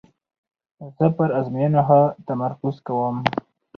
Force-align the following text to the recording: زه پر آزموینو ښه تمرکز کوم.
زه 0.97 1.05
پر 1.15 1.29
آزموینو 1.39 1.81
ښه 1.87 2.01
تمرکز 2.27 2.75
کوم. 2.85 3.15